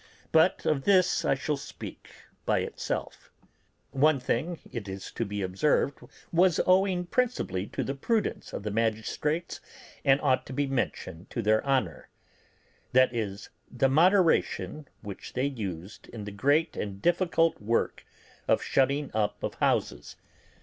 But 0.31 0.65
of 0.65 0.83
this 0.85 1.23
I 1.23 1.35
shall 1.35 1.57
speak 1.57 2.09
by 2.43 2.61
itself. 2.61 3.29
One 3.91 4.19
thing, 4.19 4.57
it 4.71 4.89
is 4.89 5.11
to 5.11 5.25
be 5.25 5.43
observed, 5.43 5.99
was 6.33 6.59
owing 6.65 7.05
principally 7.05 7.67
to 7.67 7.83
the 7.83 7.93
prudence 7.93 8.51
of 8.51 8.63
the 8.63 8.71
magistrates, 8.71 9.61
and 10.03 10.19
ought 10.21 10.43
to 10.47 10.53
be 10.53 10.65
mentioned 10.65 11.29
to 11.29 11.43
their 11.43 11.63
honour: 11.63 12.09
viz., 12.93 13.51
the 13.69 13.89
moderation 13.89 14.87
which 15.01 15.33
they 15.33 15.45
used 15.45 16.07
in 16.07 16.23
the 16.23 16.31
great 16.31 16.75
and 16.75 16.99
difficult 16.99 17.61
work 17.61 18.03
of 18.47 18.63
shutting 18.63 19.11
up 19.13 19.43
of 19.43 19.53
houses. 19.59 20.15